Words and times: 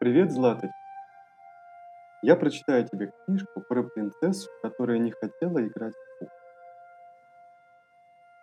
Привет, 0.00 0.30
Златочка. 0.30 0.76
Я 2.22 2.36
прочитаю 2.36 2.86
тебе 2.86 3.10
книжку 3.26 3.60
про 3.68 3.82
принцессу, 3.82 4.48
которая 4.62 4.98
не 4.98 5.10
хотела 5.10 5.58
играть 5.66 5.92
в 5.92 6.18
куклы. 6.20 6.36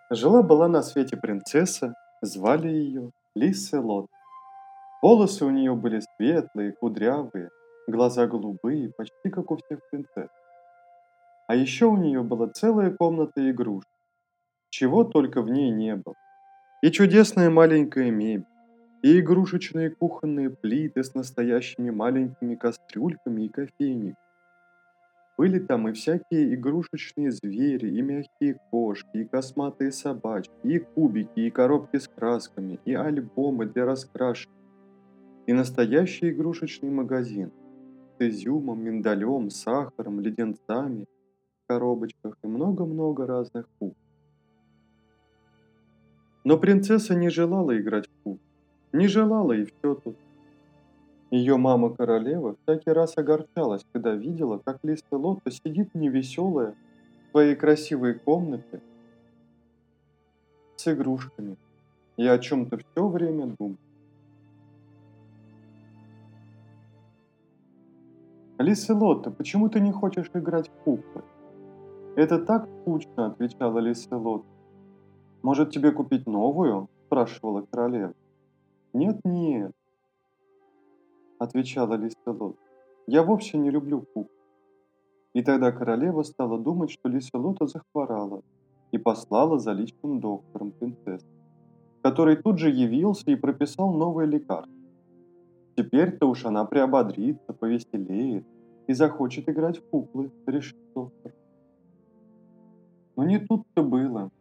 Жила-была 0.09 0.67
на 0.67 0.81
свете 0.81 1.15
принцесса, 1.15 1.93
звали 2.21 2.67
ее 2.67 3.11
Лиселот. 3.35 4.07
Волосы 5.01 5.45
у 5.45 5.49
нее 5.49 5.75
были 5.75 6.01
светлые, 6.17 6.73
кудрявые, 6.73 7.49
глаза 7.87 8.27
голубые, 8.27 8.91
почти 8.91 9.29
как 9.29 9.49
у 9.49 9.55
всех 9.55 9.79
принцесс. 9.89 10.29
А 11.47 11.55
еще 11.55 11.85
у 11.85 11.95
нее 11.95 12.21
была 12.21 12.49
целая 12.49 12.91
комната 12.91 13.49
игрушек, 13.49 13.89
чего 14.71 15.05
только 15.05 15.41
в 15.41 15.49
ней 15.49 15.71
не 15.71 15.95
было. 15.95 16.15
И 16.81 16.91
чудесная 16.91 17.49
маленькая 17.49 18.11
мебель, 18.11 18.45
и 19.05 19.19
игрушечные 19.19 19.91
кухонные 19.91 20.49
плиты 20.49 21.03
с 21.03 21.13
настоящими 21.13 21.91
маленькими 21.91 22.55
кастрюльками 22.55 23.43
и 23.43 23.49
кофейниками. 23.49 24.17
Были 25.37 25.59
там 25.59 25.87
и 25.87 25.91
всякие 25.93 26.55
игрушечные 26.55 27.29
звери, 27.29 27.87
и 27.87 28.01
мягкие 28.01 28.59
кошки, 28.71 29.17
и 29.17 29.25
косматые 29.25 29.91
собачки, 29.91 30.55
и 30.63 30.79
кубики, 30.79 31.39
и 31.39 31.51
коробки 31.51 31.97
с 31.97 32.07
красками, 32.07 32.79
и 32.83 32.95
альбомы 32.95 33.67
для 33.67 33.85
раскрашивания, 33.85 34.59
и 35.45 35.53
настоящий 35.53 36.31
игрушечный 36.31 36.89
магазин 36.89 37.51
с 38.17 38.27
изюмом, 38.27 38.83
миндалем, 38.83 39.51
сахаром, 39.51 40.19
леденцами 40.19 41.05
в 41.61 41.67
коробочках 41.67 42.39
и 42.43 42.47
много-много 42.47 43.27
разных 43.27 43.69
кукол. 43.77 43.95
Но 46.43 46.57
принцесса 46.57 47.13
не 47.13 47.29
желала 47.29 47.79
играть 47.79 48.07
в 48.07 48.23
куклы. 48.23 48.44
Не 48.95 49.07
желала 49.07 49.51
и 49.51 49.65
все 49.65 49.95
тут. 49.95 50.15
Ее 51.29 51.57
мама-королева 51.57 52.55
всякий 52.63 52.91
раз 52.91 53.17
огорчалась, 53.17 53.85
когда 53.91 54.13
видела, 54.15 54.57
как 54.63 54.79
Листа 54.83 55.17
Лотта 55.17 55.51
сидит 55.51 55.93
невеселая 55.93 56.75
в 57.27 57.31
своей 57.31 57.55
красивой 57.55 58.13
комнате 58.13 58.79
с 60.77 60.87
игрушками 60.87 61.57
и 62.15 62.25
о 62.25 62.39
чем-то 62.39 62.77
все 62.77 63.07
время 63.09 63.53
думает. 63.59 63.79
«Лиселотта, 68.57 69.29
почему 69.29 69.67
ты 69.67 69.81
не 69.81 69.91
хочешь 69.91 70.31
играть 70.33 70.69
в 70.69 70.83
куклы?» 70.85 71.21
«Это 72.15 72.39
так 72.39 72.69
скучно»,— 72.79 73.25
отвечала 73.27 73.79
Лиселотта. 73.79 74.47
«Может, 75.41 75.71
тебе 75.71 75.91
купить 75.91 76.25
новую?»— 76.25 76.87
спрашивала 77.07 77.65
королева. 77.69 78.13
«Нет-нет»,— 78.95 79.73
отвечала 81.39 81.95
Лиселот,— 81.95 82.55
«я 83.07 83.23
вовсе 83.23 83.57
не 83.57 83.69
люблю 83.69 83.99
кукол». 83.99 84.31
И 85.33 85.43
тогда 85.43 85.73
королева 85.73 86.23
стала 86.23 86.57
думать, 86.57 86.91
что 86.91 87.09
Лиселота 87.09 87.67
захворала 87.67 88.41
и 88.93 88.97
послала 88.97 89.59
за 89.59 89.73
личным 89.73 90.21
доктором 90.21 90.71
принцессы, 90.71 91.27
который 92.03 92.37
тут 92.37 92.57
же 92.57 92.69
явился 92.69 93.31
и 93.31 93.35
прописал 93.35 93.91
новое 93.91 94.27
лекарство. 94.27 94.73
Теперь-то 95.75 96.29
уж 96.29 96.45
она 96.45 96.63
приободрится, 96.63 97.51
повеселеет 97.51 98.45
и 98.87 98.93
захочет 98.93 99.49
играть 99.49 99.79
в 99.79 99.89
куклы, 99.89 100.31
решил 100.47 100.79
доктор. 100.95 101.33
Но 103.17 103.25
не 103.25 103.39
тут-то 103.39 103.83
было. 103.83 104.31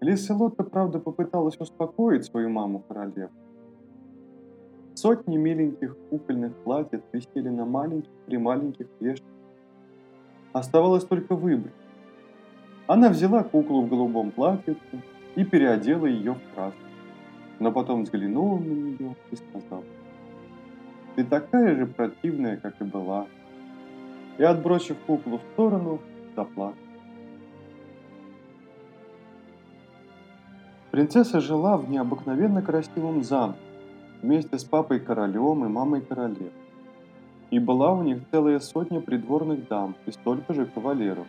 Лиселотта, 0.00 0.62
правда, 0.62 1.00
попыталась 1.00 1.58
успокоить 1.58 2.24
свою 2.24 2.50
маму-королеву, 2.50 3.32
Сотни 4.96 5.36
миленьких 5.36 5.94
кукольных 6.08 6.54
платьев 6.64 7.02
висели 7.12 7.50
на 7.50 7.66
маленьких 7.66 8.10
при 8.24 8.38
маленьких 8.38 8.86
вешалках. 8.98 9.30
Оставалось 10.54 11.04
только 11.04 11.36
выбрать. 11.36 11.74
Она 12.86 13.10
взяла 13.10 13.42
куклу 13.42 13.82
в 13.82 13.90
голубом 13.90 14.30
платьице 14.30 15.02
и 15.34 15.44
переодела 15.44 16.06
ее 16.06 16.32
в 16.32 16.54
красный. 16.54 16.80
Но 17.58 17.72
потом 17.72 18.04
взглянула 18.04 18.58
на 18.58 18.72
нее 18.72 19.16
и 19.30 19.36
сказала, 19.36 19.84
«Ты 21.14 21.24
такая 21.24 21.76
же 21.76 21.86
противная, 21.86 22.56
как 22.56 22.80
и 22.80 22.84
была». 22.84 23.26
И, 24.38 24.44
отбросив 24.44 24.96
куклу 25.06 25.36
в 25.36 25.42
сторону, 25.52 26.00
заплакала. 26.34 26.74
Принцесса 30.90 31.42
жила 31.42 31.76
в 31.76 31.90
необыкновенно 31.90 32.62
красивом 32.62 33.22
замке, 33.22 33.65
вместе 34.22 34.58
с 34.58 34.64
папой 34.64 35.00
королем 35.00 35.64
и 35.64 35.68
мамой 35.68 36.00
королев. 36.00 36.52
И 37.50 37.58
была 37.58 37.92
у 37.92 38.02
них 38.02 38.18
целая 38.30 38.58
сотня 38.60 39.00
придворных 39.00 39.68
дам 39.68 39.94
и 40.06 40.10
столько 40.10 40.52
же 40.52 40.66
кавалеров. 40.66 41.26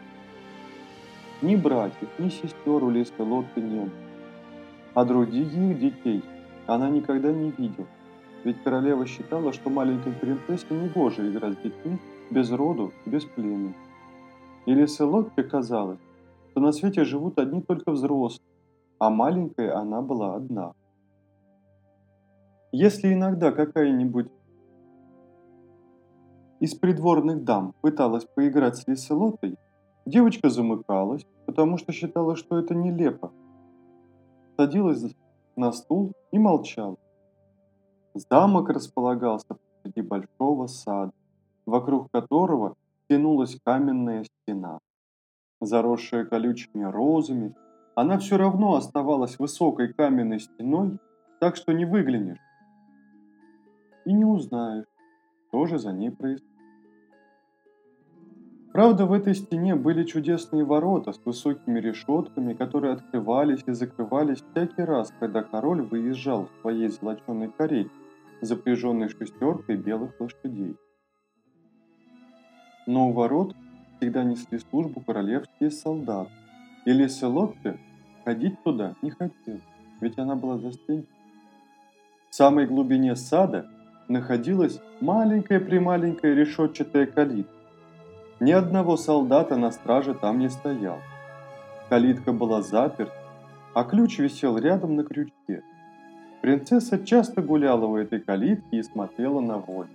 Ни 1.41 1.55
братьев, 1.55 2.09
ни 2.17 2.29
сестер 2.29 2.83
у 2.83 2.89
Лисы 2.89 3.21
Лотты 3.21 3.61
не 3.61 3.81
было. 3.81 3.91
А 4.95 5.05
других 5.05 5.79
детей 5.79 6.23
она 6.65 6.89
никогда 6.89 7.31
не 7.31 7.51
видела. 7.51 7.87
Ведь 8.43 8.63
королева 8.63 9.05
считала, 9.05 9.53
что 9.53 9.69
маленькой 9.69 10.13
принцессе 10.13 10.65
не 10.71 10.89
гоже 10.89 11.29
играть 11.29 11.59
с 11.59 11.61
детьми 11.61 11.97
без 12.31 12.51
роду, 12.51 12.91
без 13.05 13.23
племени. 13.25 13.75
И 14.65 14.73
Лисе 14.73 15.03
Лотте 15.03 15.43
казалось, 15.43 15.99
что 16.51 16.61
на 16.61 16.71
свете 16.71 17.03
живут 17.03 17.37
одни 17.37 17.61
только 17.61 17.91
взрослые, 17.91 18.47
а 18.97 19.09
маленькая 19.09 19.75
она 19.75 20.01
была 20.01 20.35
одна– 20.35 20.73
если 22.77 23.11
иногда 23.11 23.51
какая-нибудь 23.51 24.29
из 26.59 26.75
придворных 26.75 27.43
дам 27.43 27.73
пыталась 27.81 28.25
поиграть 28.25 28.77
с 28.77 28.87
Лиселотой, 28.87 29.57
девочка 30.05 30.51
замыкалась, 30.51 31.25
потому 31.47 31.77
что 31.77 31.91
считала, 31.91 32.35
что 32.35 32.59
это 32.59 32.75
нелепо. 32.75 33.31
Садилась 34.57 35.03
на 35.55 35.71
стул 35.71 36.13
и 36.31 36.37
молчала. 36.37 36.97
Замок 38.13 38.69
располагался 38.69 39.55
посреди 39.55 40.01
большого 40.01 40.67
сада, 40.67 41.13
вокруг 41.65 42.11
которого 42.11 42.75
тянулась 43.09 43.57
каменная 43.65 44.23
стена. 44.23 44.77
Заросшая 45.61 46.25
колючими 46.25 46.83
розами, 46.83 47.55
она 47.95 48.19
все 48.19 48.37
равно 48.37 48.75
оставалась 48.75 49.39
высокой 49.39 49.91
каменной 49.93 50.39
стеной, 50.39 50.99
так 51.39 51.55
что 51.55 51.71
не 51.71 51.85
выглянешь 51.85 52.37
и 54.07 54.13
не 54.13 54.23
узнаешь, 54.23 54.85
что 55.47 55.65
же 55.65 55.77
за 55.77 55.91
ней 55.91 56.11
происходит. 56.11 56.47
Правда, 58.71 59.05
в 59.05 59.11
этой 59.11 59.35
стене 59.35 59.75
были 59.75 60.05
чудесные 60.05 60.63
ворота 60.63 61.11
с 61.11 61.19
высокими 61.25 61.79
решетками, 61.79 62.53
которые 62.53 62.93
открывались 62.93 63.63
и 63.65 63.71
закрывались 63.73 64.43
всякий 64.51 64.83
раз, 64.83 65.11
когда 65.19 65.43
король 65.43 65.81
выезжал 65.81 66.45
в 66.45 66.61
своей 66.61 66.87
золоченой 66.87 67.51
карете, 67.51 67.89
запряженной 68.41 69.09
шестеркой 69.09 69.75
белых 69.75 70.11
лошадей. 70.19 70.77
Но 72.85 73.09
у 73.09 73.13
ворот 73.13 73.55
всегда 73.97 74.23
несли 74.23 74.59
службу 74.59 75.01
королевские 75.01 75.71
солдаты, 75.71 76.31
и 76.85 76.93
Леселотте 76.93 77.77
ходить 78.23 78.63
туда 78.63 78.95
не 79.01 79.09
хотел, 79.09 79.59
ведь 79.99 80.17
она 80.17 80.35
была 80.35 80.59
застенчива. 80.59 81.11
В 82.29 82.35
самой 82.35 82.67
глубине 82.67 83.15
сада 83.15 83.67
находилась 84.07 84.79
маленькая-прималенькая 85.01 86.33
решетчатая 86.33 87.05
калитка. 87.05 87.53
Ни 88.39 88.51
одного 88.51 88.97
солдата 88.97 89.57
на 89.57 89.71
страже 89.71 90.13
там 90.13 90.39
не 90.39 90.49
стоял. 90.49 90.99
Калитка 91.89 92.33
была 92.33 92.61
заперта, 92.61 93.13
а 93.73 93.83
ключ 93.83 94.19
висел 94.19 94.57
рядом 94.57 94.95
на 94.95 95.03
крючке. 95.03 95.63
Принцесса 96.41 97.03
часто 97.03 97.41
гуляла 97.41 97.87
в 97.87 97.95
этой 97.95 98.19
калитке 98.19 98.77
и 98.77 98.83
смотрела 98.83 99.39
на 99.39 99.57
волю. 99.57 99.89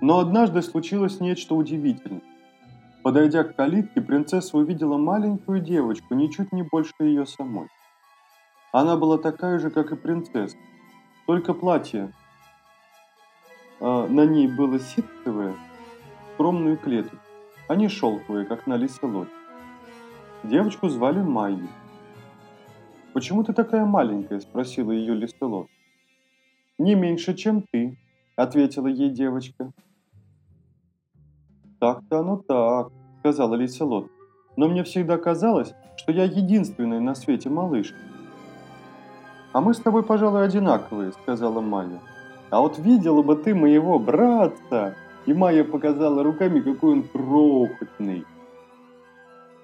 Но 0.00 0.20
однажды 0.20 0.62
случилось 0.62 1.20
нечто 1.20 1.54
удивительное. 1.54 2.22
Подойдя 3.02 3.44
к 3.44 3.56
калитке, 3.56 4.00
принцесса 4.00 4.56
увидела 4.56 4.96
маленькую 4.96 5.60
девочку, 5.60 6.14
ничуть 6.14 6.52
не 6.52 6.62
больше 6.62 6.94
ее 7.00 7.26
самой. 7.26 7.68
Она 8.72 8.96
была 8.96 9.18
такая 9.18 9.58
же, 9.58 9.70
как 9.70 9.92
и 9.92 9.96
принцесса, 9.96 10.56
только 11.26 11.54
платье 11.54 12.12
а, 13.80 14.06
на 14.06 14.24
ней 14.26 14.46
было 14.46 14.78
ситцевое, 14.78 15.54
скромную 16.34 16.76
клетку, 16.76 17.16
а 17.68 17.76
не 17.76 17.88
шелковое, 17.88 18.44
как 18.44 18.66
на 18.66 18.76
лиселоте. 18.76 19.30
Девочку 20.42 20.88
звали 20.88 21.20
Майей. 21.20 21.68
«Почему 23.12 23.44
ты 23.44 23.52
такая 23.52 23.84
маленькая?»– 23.84 24.40
спросила 24.40 24.90
ее 24.90 25.14
листелот. 25.14 25.68
«Не 26.78 26.94
меньше, 26.94 27.34
чем 27.34 27.62
ты»,– 27.70 27.96
ответила 28.36 28.88
ей 28.88 29.10
девочка. 29.10 29.72
«Так-то 31.78 32.18
оно 32.18 32.36
так»,– 32.38 32.92
сказала 33.20 33.54
лиселот. 33.54 34.10
«Но 34.56 34.68
мне 34.68 34.82
всегда 34.82 35.16
казалось, 35.16 35.74
что 35.96 36.12
я 36.12 36.24
единственная 36.24 37.00
на 37.00 37.14
свете 37.14 37.50
малышка». 37.50 37.96
«А 39.54 39.60
мы 39.60 39.72
с 39.72 39.78
тобой, 39.78 40.02
пожалуй, 40.02 40.44
одинаковые»,— 40.44 41.12
сказала 41.22 41.60
Майя. 41.60 42.00
А 42.50 42.60
вот 42.60 42.78
видела 42.78 43.22
бы 43.22 43.36
ты 43.36 43.54
моего 43.54 43.98
братца!» 43.98 44.96
И 45.26 45.32
Майя 45.32 45.64
показала 45.64 46.22
руками, 46.22 46.60
какой 46.60 46.92
он 46.92 47.02
крохотный. 47.02 48.24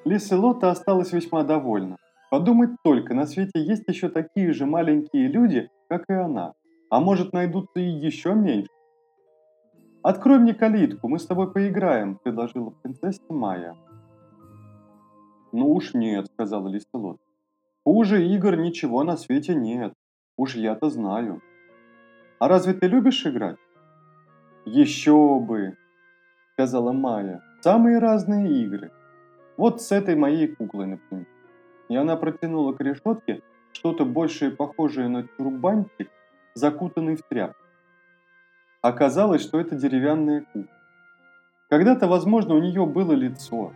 Лиселота 0.05 0.71
осталась 0.71 1.13
весьма 1.13 1.43
довольна. 1.45 1.97
Подумать 2.31 2.71
только, 2.83 3.15
на 3.15 3.27
свете 3.27 3.63
есть 3.63 3.85
еще 3.87 4.09
такие 4.09 4.53
же 4.53 4.65
маленькие 4.65 5.29
люди, 5.29 5.71
как 5.89 6.05
и 6.09 6.15
она. 6.15 6.55
А 6.89 7.01
может 7.01 7.33
найдутся 7.33 7.81
и 7.81 7.89
еще 7.89 8.35
меньше. 8.35 8.71
«Открой 10.03 10.39
мне 10.39 10.55
калитку, 10.55 11.09
мы 11.09 11.19
с 11.19 11.27
тобой 11.27 11.53
поиграем»,– 11.53 12.19
предложила 12.25 12.71
принцесса 12.71 13.23
Майя. 13.29 13.77
«Ну 15.53 15.73
уж 15.75 15.95
нет»,– 15.95 16.27
сказала 16.33 16.69
Лиселот. 16.69 17.19
«Хуже 17.85 18.27
игр 18.27 18.57
ничего 18.57 19.05
на 19.05 19.17
свете 19.17 19.55
нет. 19.55 19.95
Уж 20.37 20.55
я-то 20.57 20.91
знаю». 20.91 21.41
«А 22.39 22.49
разве 22.49 22.73
ты 22.75 22.87
любишь 22.89 23.27
играть?» 23.27 23.57
«Еще 24.65 25.41
бы!»– 25.41 25.77
сказала 26.53 26.93
Майя. 26.93 27.43
«Самые 27.61 27.99
разные 27.99 28.63
игры. 28.63 28.91
Вот 29.57 29.83
с 29.83 29.93
этой 29.93 30.17
моей 30.17 30.49
куклой, 30.49 30.87
например». 30.87 31.27
И 31.89 31.97
она 31.97 32.17
протянула 32.17 32.73
к 32.73 32.81
решетке 32.81 33.43
что-то 33.73 34.05
большее 34.05 34.51
похожее 34.51 35.09
на 35.09 35.23
тюрбанчик, 35.23 36.11
закутанный 36.55 37.17
в 37.17 37.23
тряпку. 37.23 37.61
Оказалось, 38.83 39.43
что 39.43 39.61
это 39.61 39.77
деревянная 39.77 40.43
кукла. 40.53 40.75
Когда-то, 41.69 42.09
возможно, 42.09 42.55
у 42.55 42.61
нее 42.61 42.85
было 42.87 43.13
лицо, 43.13 43.73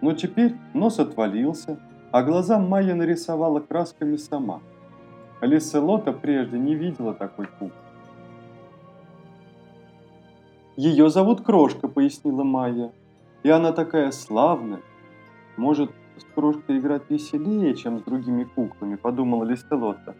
но 0.00 0.14
теперь 0.14 0.56
нос 0.74 0.98
отвалился, 0.98 1.78
а 2.10 2.22
глаза 2.22 2.58
Майя 2.58 2.94
нарисовала 2.94 3.60
красками 3.60 4.16
сама. 4.16 4.60
Лиселота 5.40 6.12
прежде 6.12 6.58
не 6.58 6.74
видела 6.74 7.14
такой 7.14 7.46
куклы. 7.46 7.72
«Ее 10.76 11.08
зовут 11.10 11.42
Крошка»,— 11.42 11.88
пояснила 11.88 12.42
Майя. 12.42 12.92
«И 13.42 13.50
она 13.50 13.72
такая 13.72 14.10
славная. 14.10 14.80
Может, 15.56 15.90
с 16.16 16.24
Крошкой 16.34 16.78
играть 16.78 17.02
веселее, 17.08 17.74
чем 17.74 17.98
с 17.98 18.02
другими 18.02 18.44
куклами»,— 18.44 18.94
подумала 18.96 19.44
Лиселота. 19.44 20.14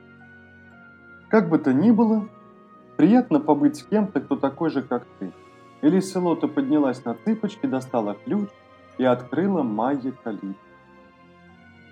«Как 1.29 1.49
бы 1.49 1.59
то 1.59 1.73
ни 1.73 1.91
было, 1.91 2.29
приятно 2.97 3.41
побыть 3.41 3.77
с 3.77 3.83
кем-то, 3.83 4.21
кто 4.21 4.37
такой 4.37 4.71
же, 4.71 4.83
как 4.83 5.07
ты». 5.19 5.33
И 5.83 5.89
Лиселота 5.89 6.47
поднялась 6.47 7.05
на 7.05 7.15
цыпочки, 7.15 7.67
достала 7.67 8.15
ключ 8.25 8.49
и 8.99 9.05
открыла 9.05 9.63
Майе 9.63 10.13
калитку. 10.13 10.70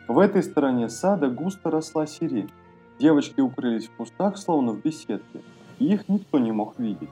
В 0.09 0.19
этой 0.21 0.43
стороне 0.43 0.89
сада 0.89 1.29
густо 1.29 1.71
росла 1.71 2.07
сирень. 2.07 2.51
Девочки 2.99 3.43
укрылись 3.43 3.89
в 3.89 3.93
кустах, 3.93 4.39
словно 4.39 4.73
в 4.73 4.81
беседке, 4.81 5.43
и 5.79 5.93
их 5.93 6.09
никто 6.09 6.39
не 6.39 6.51
мог 6.51 6.79
видеть. 6.79 7.11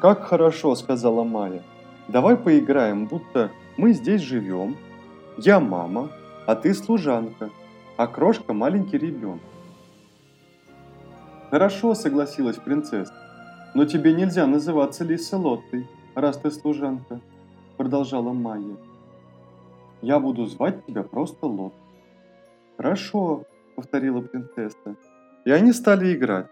«Как 0.00 0.24
хорошо»,— 0.24 0.74
сказала 0.76 1.22
Майя. 1.22 1.62
«Давай 2.08 2.36
поиграем, 2.36 3.06
будто 3.06 3.52
мы 3.76 3.92
здесь 3.92 4.20
живем. 4.20 4.76
Я 5.38 5.60
мама, 5.60 6.10
а 6.44 6.56
ты 6.56 6.74
служанка, 6.74 7.50
а 7.96 8.08
крошка 8.08 8.52
маленький 8.52 8.98
ребенок». 8.98 9.40
«Хорошо»,— 11.50 11.94
согласилась 11.94 12.56
принцесса. 12.56 13.14
«Но 13.74 13.84
тебе 13.84 14.12
нельзя 14.12 14.44
называться 14.48 15.04
Лиселоттой, 15.04 15.86
раз 16.16 16.36
ты 16.38 16.50
служанка»,— 16.50 17.20
продолжала 17.76 18.32
Майя. 18.32 18.76
«Я 20.02 20.18
буду 20.18 20.46
звать 20.46 20.86
тебя 20.86 21.02
просто 21.02 21.46
Лот». 21.46 21.74
«Хорошо»,— 22.76 23.44
повторила 23.76 24.20
принцесса. 24.20 24.96
И 25.44 25.50
они 25.50 25.72
стали 25.72 26.14
играть. 26.14 26.46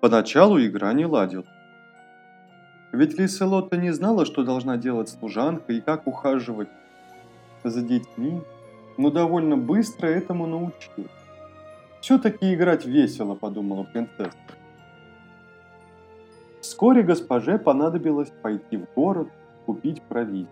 Поначалу 0.00 0.60
игра 0.60 0.92
не 0.92 1.06
ладила. 1.06 1.46
Ведь 2.92 3.18
Лиселотта 3.18 3.76
не 3.76 3.90
знала, 3.90 4.24
что 4.24 4.44
должна 4.44 4.76
делать 4.76 5.08
служанка 5.08 5.72
и 5.72 5.80
как 5.80 6.06
ухаживать 6.06 6.68
за 7.64 7.82
детьми, 7.82 8.40
но 8.96 9.10
довольно 9.10 9.56
быстро 9.56 10.06
этому 10.06 10.46
научилась. 10.46 11.10
«Все-таки 12.00 12.54
играть 12.54 12.84
весело»,— 12.84 13.34
подумала 13.40 13.84
принцесса. 13.84 14.36
Вскоре 16.60 17.02
госпоже 17.02 17.58
понадобилось 17.58 18.30
пойти 18.42 18.76
в 18.76 18.86
город 18.94 19.28
купить 19.66 20.02
провизию. 20.02 20.48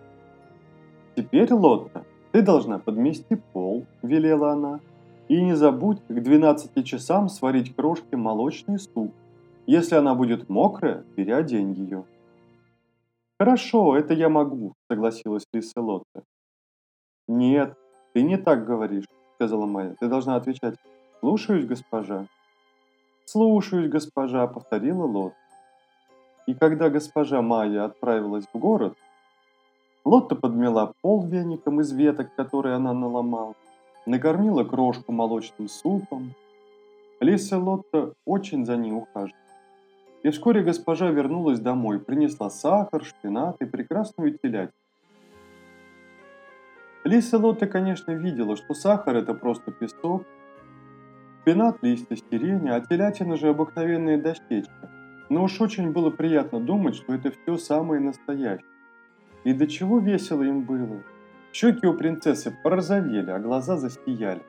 «Теперь, 1.15 1.53
Лотта, 1.53 2.05
ты 2.33 2.43
должна 2.43 2.79
подмести 2.79 3.37
пол»,— 3.37 3.87
велела 4.03 4.53
она. 4.53 4.81
«И 5.29 5.41
не 5.41 5.55
забудь 5.55 6.01
к 6.09 6.13
12 6.13 6.85
часам 6.85 7.29
сварить 7.29 7.77
крошке 7.77 8.17
молочный 8.17 8.79
суп. 8.79 9.13
Если 9.67 9.95
она 9.95 10.15
будет 10.15 10.49
мокрая, 10.49 11.05
переодень 11.15 11.73
ее». 11.73 12.05
«Хорошо, 13.39 13.97
это 13.97 14.15
я 14.15 14.29
могу»,— 14.29 14.75
согласилась 14.91 15.47
Лиселотта. 15.53 16.23
«Нет, 17.29 17.77
ты 18.13 18.23
не 18.23 18.37
так 18.37 18.67
говоришь»,— 18.67 19.07
сказала 19.35 19.67
Майя. 19.67 19.97
«Ты 20.01 20.09
должна 20.09 20.37
отвечать 20.37 20.77
«Слушаюсь, 21.21 21.67
госпожа». 21.67 22.27
«Слушаюсь, 23.25 23.89
госпожа»,— 23.91 24.47
повторила 24.49 25.05
Лот. 25.05 25.35
И 26.47 26.55
когда 26.55 26.91
госпожа 26.91 27.41
Майя 27.43 27.85
отправилась 27.85 28.47
в 28.53 28.59
город, 28.59 28.97
Лотта 30.05 30.35
подмела 30.35 30.95
пол 31.01 31.25
веником 31.25 31.81
из 31.81 31.93
веток, 31.93 32.35
которые 32.35 32.75
она 32.75 32.93
наломала, 32.93 33.55
накормила 34.05 34.65
крошку 34.65 35.13
молочным 35.13 35.69
супом. 35.69 36.35
Лиса 37.21 37.57
Лотта 37.57 38.15
очень 38.25 38.67
за 38.67 38.77
ней 38.77 38.93
ухаживала. 38.93 39.39
И 40.25 40.31
вскоре 40.31 40.63
госпожа 40.63 41.09
вернулась 41.11 41.61
домой, 41.61 42.01
принесла 42.01 42.51
сахар, 42.51 43.05
шпинат 43.05 43.61
и 43.61 43.65
прекрасную 43.65 44.37
телятину. 44.39 44.73
Лиса 47.05 47.39
Лотта, 47.39 47.67
конечно, 47.67 48.13
видела, 48.13 48.57
что 48.57 48.75
сахар– 48.75 49.17
это 49.17 49.35
просто 49.35 49.71
песок, 49.71 50.25
шпинат– 51.41 51.79
листья 51.83 52.17
сирени, 52.17 52.71
а 52.71 52.81
телятина 52.81 53.37
же 53.37 53.49
обыкновенная 53.49 54.21
дощечка. 54.21 54.91
Но 55.29 55.45
уж 55.45 55.61
очень 55.61 55.93
было 55.93 56.11
приятно 56.11 56.61
думать, 56.61 56.97
что 56.97 57.15
это 57.15 57.31
все 57.31 57.57
самое 57.57 58.01
настоящее. 58.01 58.72
И 59.45 59.53
до 59.53 59.67
чего 59.67 59.99
весело 59.99 60.43
им 60.43 60.63
было. 60.63 61.03
Щеки 61.53 61.87
у 61.87 61.95
принцессы 61.95 62.57
порозовели, 62.63 63.31
а 63.31 63.39
глаза 63.39 63.77
засияли. 63.77 64.43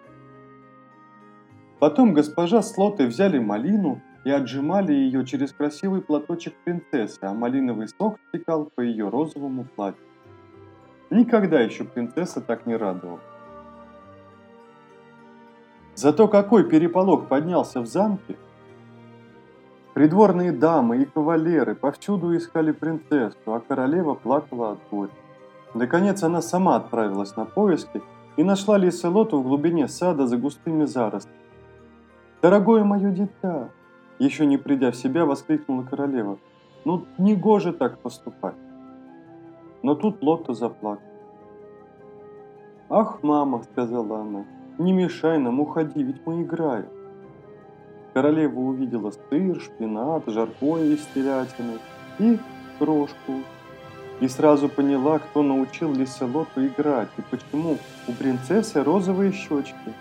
Потом 1.79 2.13
госпожа 2.13 2.61
с 2.61 2.77
Лотой 2.77 3.07
взяли 3.07 3.39
малину 3.39 4.01
и 4.23 4.31
отжимали 4.31 4.93
ее 4.93 5.25
через 5.25 5.51
красивый 5.51 6.01
платочек 6.01 6.53
принцессы, 6.63 7.19
а 7.21 7.33
малиновый 7.33 7.87
сок 7.89 8.19
стекал 8.29 8.71
по 8.73 8.81
ее 8.81 9.09
розовому 9.09 9.65
платью. 9.65 10.05
Никогда 11.09 11.59
еще 11.59 11.83
принцесса 11.83 12.39
так 12.41 12.65
не 12.65 12.75
радовала. 12.75 13.19
Зато 15.95 16.27
какой 16.27 16.67
переполох 16.69 17.27
поднялся 17.27 17.81
в 17.81 17.85
замке! 17.85 18.35
Придворные 19.93 20.51
дамы 20.51 21.03
и 21.03 21.05
кавалеры 21.05 21.75
повсюду 21.75 22.35
искали 22.35 22.71
принцессу, 22.71 23.53
а 23.53 23.59
королева 23.59 24.15
плакала 24.15 24.71
от 24.71 24.79
горя. 24.89 25.11
Наконец 25.75 26.23
она 26.23 26.41
сама 26.41 26.77
отправилась 26.77 27.35
на 27.35 27.45
поиски 27.45 28.01
и 28.35 28.43
нашла 28.43 28.77
Лиселоту 28.77 29.39
в 29.39 29.43
глубине 29.43 29.87
сада 29.87 30.25
за 30.25 30.37
густыми 30.37 30.85
заростями. 30.85 31.35
«Дорогое 32.41 32.83
мое 32.83 33.11
дитя!» 33.11 33.69
Еще 34.19 34.45
не 34.45 34.57
придя 34.57 34.91
в 34.91 34.95
себя, 34.95 35.25
воскликнула 35.25 35.83
королева. 35.83 36.37
«Ну, 36.85 37.05
не 37.17 37.35
гоже 37.35 37.71
так 37.73 37.99
поступать!» 37.99 38.55
Но 39.83 39.95
тут 39.95 40.23
Лотта 40.23 40.53
заплакала. 40.53 41.07
«Ах, 42.89 43.21
мама!»— 43.21 43.63
сказала 43.71 44.21
она. 44.21 44.45
«Не 44.77 44.91
мешай 44.91 45.37
нам, 45.37 45.59
уходи, 45.59 46.03
ведь 46.03 46.25
мы 46.25 46.41
играем!» 46.41 47.02
Королева 48.13 48.59
увидела 48.59 49.11
сыр, 49.11 49.59
шпинат, 49.59 50.23
жаркое 50.27 50.85
из 50.93 51.05
телятины 51.15 51.79
и 52.19 52.39
крошку. 52.77 53.41
И 54.19 54.27
сразу 54.27 54.69
поняла, 54.69 55.19
кто 55.19 55.41
научил 55.41 55.91
Лиселоту 55.91 56.65
играть 56.65 57.09
и 57.17 57.21
почему 57.21 57.77
у 58.07 58.11
принцессы 58.13 58.83
розовые 58.83 59.31
щечки. 59.31 59.93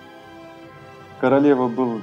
Королева, 1.20 1.68
был, 1.68 2.00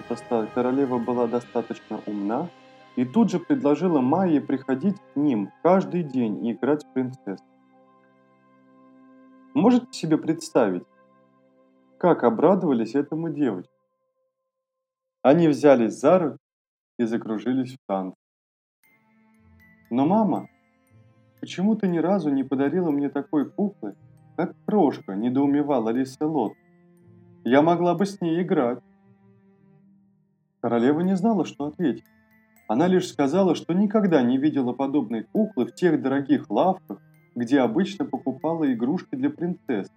королева 0.56 0.98
была 0.98 1.28
достаточно 1.28 2.00
умна 2.06 2.50
и 2.96 3.06
тут 3.06 3.30
же 3.30 3.40
предложила 3.40 4.02
Майе 4.02 4.42
приходить 4.42 4.98
к 5.14 5.16
ним 5.16 5.52
каждый 5.62 6.04
день 6.04 6.46
и 6.46 6.54
играть 6.54 6.84
в 6.84 6.94
принцессу. 6.94 7.44
Можете 9.54 9.88
себе 9.92 10.18
представить, 10.18 10.84
как 11.98 12.24
обрадовались 12.24 12.96
этому 12.96 13.30
девочке? 13.30 13.79
Они 15.22 15.50
взялись 15.50 16.00
за 16.00 16.20
руки 16.20 16.38
и 16.98 17.04
закружились 17.04 17.74
в 17.74 17.78
танце. 17.88 18.16
Но 19.90 20.06
мама, 20.06 20.48
почему 21.42 21.76
ты 21.76 21.88
ни 21.88 21.98
разу 21.98 22.30
не 22.30 22.44
подарила 22.44 22.90
мне 22.90 23.10
такой 23.10 23.50
куклы, 23.50 23.96
как 24.38 24.56
крошка, 24.66 25.16
недоумевала 25.16 25.90
Лиса 25.90 26.26
Лот. 26.26 26.54
Я 27.44 27.62
могла 27.62 27.96
бы 27.96 28.06
с 28.06 28.22
ней 28.22 28.42
играть. 28.42 28.80
Королева 30.62 31.02
не 31.02 31.16
знала, 31.16 31.46
что 31.46 31.66
ответить. 31.66 32.06
Она 32.70 32.88
лишь 32.88 33.10
сказала, 33.10 33.56
что 33.56 33.74
никогда 33.74 34.22
не 34.22 34.38
видела 34.38 34.74
подобной 34.74 35.24
куклы 35.24 35.66
в 35.66 35.74
тех 35.74 36.02
дорогих 36.02 36.50
лавках, 36.50 37.00
где 37.36 37.60
обычно 37.60 38.06
покупала 38.06 38.72
игрушки 38.72 39.16
для 39.16 39.30
принцесс. 39.30 39.90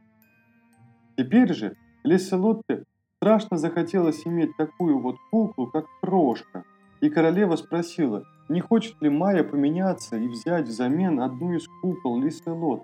Теперь 1.17 1.53
же 1.53 1.77
Леселотте 2.03 2.85
страшно 3.23 3.57
захотелось 3.57 4.27
иметь 4.27 4.57
такую 4.57 4.99
вот 4.99 5.15
куклу, 5.31 5.69
как 5.69 5.87
крошка, 6.01 6.65
и 7.01 7.09
королева 7.09 7.55
спросила, 7.55 8.25
не 8.49 8.61
хочет 8.61 9.01
ли 9.01 9.11
Майя 9.11 9.45
поменяться 9.45 10.17
и 10.17 10.27
взять 10.27 10.67
взамен 10.67 11.21
одну 11.21 11.53
из 11.55 11.69
кукол 11.81 12.21
Лиселот. 12.21 12.83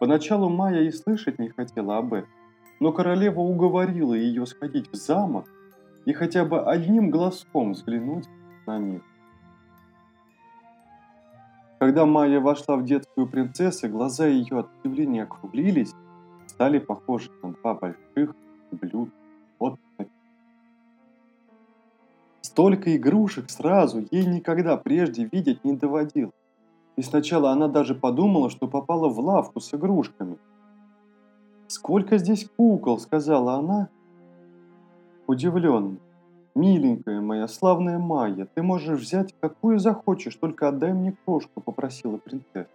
Поначалу 0.00 0.48
Майя 0.48 0.80
и 0.84 0.90
слышать 0.90 1.38
не 1.38 1.50
хотела 1.50 1.98
об 1.98 2.14
этом, 2.14 2.30
но 2.80 2.90
королева 2.90 3.40
уговорила 3.40 4.14
ее 4.14 4.46
сходить 4.46 4.90
в 4.90 4.94
замок 4.94 5.44
и 6.06 6.14
хотя 6.14 6.46
бы 6.46 6.62
одним 6.62 7.10
глазком 7.10 7.72
взглянуть 7.72 8.26
на 8.66 8.78
них. 8.78 9.02
Когда 11.78 12.06
Майя 12.06 12.40
вошла 12.40 12.76
в 12.76 12.86
детскую 12.86 13.26
принцессу, 13.26 13.90
глаза 13.90 14.26
ее 14.26 14.60
от 14.60 14.68
удивления 14.82 15.24
округлились, 15.24 15.92
стали 16.46 16.78
похожи 16.78 17.30
на 17.42 17.52
два 17.52 17.74
больших 17.74 18.34
блюд. 18.70 19.10
Вот. 19.58 19.78
Столько 22.40 22.96
игрушек 22.96 23.50
сразу 23.50 24.04
ей 24.10 24.26
никогда 24.26 24.76
прежде 24.76 25.28
видеть 25.30 25.64
не 25.64 25.74
доводилось. 25.74 26.32
И 26.96 27.02
сначала 27.02 27.52
она 27.52 27.68
даже 27.68 27.94
подумала, 27.94 28.50
что 28.50 28.66
попала 28.66 29.08
в 29.08 29.20
лавку 29.20 29.60
с 29.60 29.72
игрушками. 29.72 30.36
«Сколько 31.68 32.18
здесь 32.18 32.48
кукол!»– 32.56 32.98
сказала 33.00 33.54
она, 33.54 33.88
удивленно. 35.26 35.98
«Миленькая 36.54 37.20
моя, 37.20 37.46
славная 37.46 37.98
Майя, 37.98 38.48
ты 38.52 38.62
можешь 38.62 38.98
взять 38.98 39.34
какую 39.38 39.78
захочешь, 39.78 40.34
только 40.34 40.66
отдай 40.66 40.92
мне 40.92 41.14
крошку»,– 41.24 41.60
попросила 41.64 42.16
принцесса. 42.16 42.68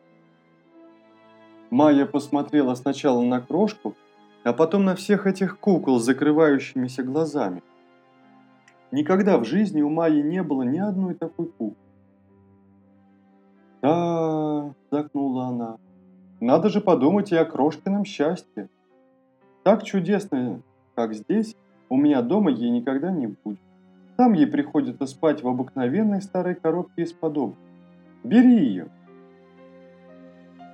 Майя 1.70 2.06
посмотрела 2.06 2.76
сначала 2.76 3.22
на 3.24 3.42
крошку, 3.42 3.96
а 4.44 4.54
потом 4.54 4.86
на 4.86 4.96
всех 4.96 5.26
этих 5.26 5.60
кукол 5.60 6.00
с 6.00 6.06
закрывающимися 6.06 7.04
глазами. 7.04 7.64
Никогда 8.92 9.38
в 9.38 9.46
жизни 9.46 9.82
у 9.82 9.90
Майи 9.90 10.22
не 10.22 10.44
было 10.44 10.64
ни 10.64 10.78
одной 10.78 11.16
такой 11.16 11.48
куклы. 11.48 11.76
«Да»,– 13.82 14.74
вздохнула 14.86 15.48
она,– 15.48 15.78
«надо 16.40 16.70
же 16.70 16.80
подумать 16.80 17.32
и 17.32 17.36
о 17.36 17.46
крошкином 17.46 18.06
счастье. 18.06 18.70
Так 19.64 19.84
чудесно, 19.84 20.62
как 20.96 21.14
здесь, 21.14 21.56
у 21.90 21.98
меня 21.98 22.22
дома 22.22 22.52
ей 22.52 22.70
никогда 22.70 23.12
не 23.12 23.28
будет. 23.28 23.60
Там 24.16 24.34
ей 24.34 24.48
приходится 24.48 25.06
спать 25.06 25.42
в 25.42 25.48
обыкновенной 25.48 26.22
старой 26.22 26.56
коробке 26.56 27.04
из-под. 27.04 27.56
Бери 28.24 28.58
ее. 28.58 28.88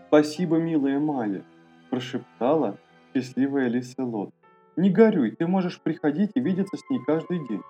Спасибо, 0.08 0.58
милая 0.58 1.00
Майя, 1.00 1.44
прошептала 1.90 2.78
счастливая 3.14 3.68
Лиселот. 3.68 4.32
Не 4.76 4.90
горюй, 4.90 5.32
ты 5.32 5.48
можешь 5.48 5.82
приходить 5.82 6.32
и 6.36 6.40
видеться 6.40 6.78
с 6.78 6.90
ней 6.90 7.00
каждый 7.06 7.46
день. 7.48 7.62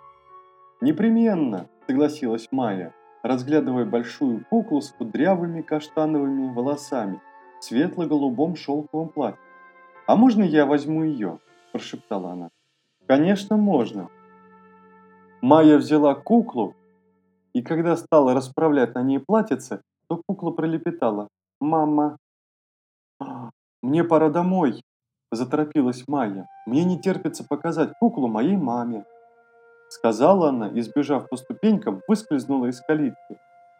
Непременно, 0.81 1.67
согласилась 1.87 2.47
Майя, 2.51 2.93
разглядывая 3.23 3.85
большую 3.85 4.45
куклу 4.49 4.81
с 4.81 4.91
кудрявыми 4.91 5.61
каштановыми 5.61 6.53
волосами 6.53 7.21
в 7.59 7.63
светло-голубом 7.63 8.55
шелковом 8.55 9.09
платье. 9.09 9.39
«А 10.07 10.15
можно 10.15 10.43
я 10.43 10.65
возьму 10.65 11.03
ее?»– 11.03 11.39
прошептала 11.71 12.31
она. 12.31 12.49
«Конечно, 13.07 13.57
можно», 13.57 14.09
Майя 15.41 15.77
взяла 15.77 16.15
куклу, 16.15 16.75
и 17.53 17.61
когда 17.61 17.95
стала 17.95 18.33
расправлять 18.33 18.93
на 18.95 19.01
ней 19.03 19.19
платьице, 19.19 19.81
то 20.07 20.21
кукла 20.27 20.51
пролепетала. 20.51 21.29
«Мама!» 21.61 22.17
«Мне 23.81 24.03
пора 24.03 24.29
домой!»– 24.29 24.81
заторопилась 25.31 26.07
Майя. 26.07 26.47
«Мне 26.65 26.83
не 26.83 26.99
терпится 26.99 27.43
показать 27.47 27.93
куклу 27.99 28.27
моей 28.27 28.57
маме!» 28.57 29.05
Сказала 29.89 30.49
она 30.49 30.69
и, 30.69 30.81
сбежав 30.81 31.29
по 31.29 31.37
ступенькам, 31.37 32.01
выскользнула 32.07 32.67
из 32.67 32.79
калитки. 32.81 33.39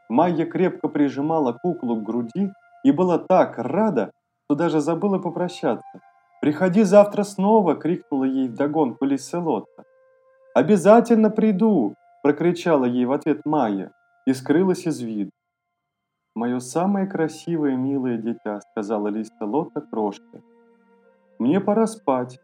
Майя 0.09 0.45
крепко 0.45 0.87
прижимала 0.87 1.53
куклу 1.53 1.95
к 1.95 2.03
груди 2.03 2.51
и 2.83 2.91
была 2.91 3.19
так 3.19 3.57
рада, 3.57 4.11
что 4.45 4.55
даже 4.55 4.79
забыла 4.79 5.19
попрощаться. 5.19 6.01
«Приходи 6.41 6.83
завтра 6.83 7.23
снова!»– 7.23 7.75
крикнула 7.75 8.23
ей 8.23 8.47
вдогонку 8.47 9.05
Лиселотта. 9.05 9.83
«Обязательно 10.55 11.29
приду!»– 11.29 11.95
прокричала 12.23 12.85
ей 12.85 13.05
в 13.05 13.11
ответ 13.11 13.45
Майя 13.45 13.91
и 14.25 14.33
скрылась 14.33 14.87
из 14.87 15.01
виду. 15.01 15.31
«Мое 16.35 16.59
самое 16.59 17.07
красивое 17.07 17.75
милое 17.75 18.17
дитя»,– 18.17 18.61
сказала 18.71 19.09
Листа 19.09 19.45
Лотта 19.45 19.81
крошке. 19.81 20.41
«Мне 21.39 21.59
пора 21.59 21.87
спать». 21.87 22.39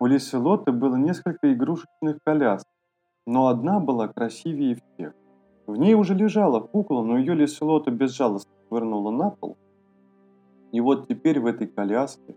У 0.00 0.06
Лисы 0.06 0.38
Лотты 0.38 0.70
было 0.70 0.94
несколько 0.94 1.52
игрушечных 1.52 2.18
колясок, 2.24 2.68
но 3.26 3.48
одна 3.48 3.80
была 3.80 4.06
красивее 4.06 4.76
всех. 4.76 5.12
В 5.66 5.76
ней 5.76 5.94
уже 5.94 6.14
лежала 6.14 6.60
кукла, 6.60 7.02
но 7.02 7.18
ее 7.18 7.34
Лиселота 7.34 7.90
безжалостно 7.90 8.52
вернула 8.70 9.10
на 9.10 9.30
пол. 9.30 9.56
И 10.72 10.80
вот 10.80 11.08
теперь 11.08 11.40
в 11.40 11.46
этой 11.46 11.66
коляске, 11.66 12.36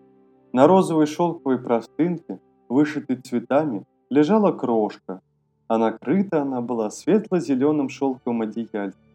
на 0.53 0.67
розовой 0.67 1.05
шелковой 1.05 1.59
простынке, 1.59 2.39
вышитой 2.67 3.17
цветами, 3.17 3.85
лежала 4.09 4.51
крошка, 4.51 5.21
а 5.67 5.77
накрыта 5.77 6.41
она 6.41 6.61
была 6.61 6.89
светло-зеленым 6.89 7.89
шелковым 7.89 8.41
одеяльцем. 8.41 9.10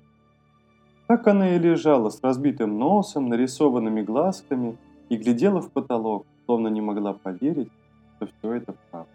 Так 1.09 1.27
она 1.29 1.55
и 1.55 1.59
лежала 1.59 2.11
с 2.11 2.23
разбитым 2.23 2.79
носом, 2.79 3.29
нарисованными 3.29 4.03
глазками 4.03 4.77
и 5.09 5.17
глядела 5.17 5.61
в 5.61 5.71
потолок, 5.71 6.27
словно 6.47 6.69
не 6.69 6.81
могла 6.81 7.13
поверить, 7.13 7.71
что 8.17 8.27
все 8.27 8.53
это 8.55 8.75
правда. 8.91 9.11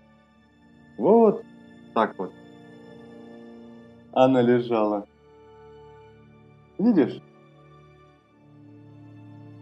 Вот 0.97 1.43
так 1.93 2.17
вот. 2.17 2.31
Она 4.13 4.41
лежала. 4.41 5.05
Видишь? 6.77 7.21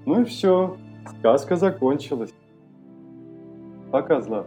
Ну 0.05 0.21
и 0.21 0.25
все, 0.25 0.77
сказка 1.17 1.55
закончилась. 1.55 2.33
Пока, 3.91 4.21
Злат. 4.21 4.45